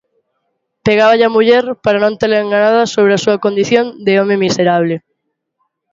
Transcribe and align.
Pegáballe 0.85 1.27
á 1.27 1.33
muller 1.35 1.65
para 1.83 2.01
non 2.03 2.17
tela 2.19 2.41
enganada 2.45 2.91
sobre 2.93 3.13
a 3.15 3.21
súa 3.23 3.41
condición 3.45 3.85
de 4.05 4.11
home 4.19 4.37
miserable. 4.45 4.95